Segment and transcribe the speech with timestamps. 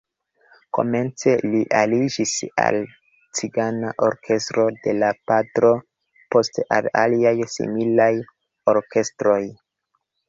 [0.77, 2.31] Komence li aliĝis
[2.63, 2.77] al
[3.39, 5.69] cigana orkestro de la patro,
[6.37, 8.11] poste al aliaj similaj
[8.75, 9.41] orkestroj.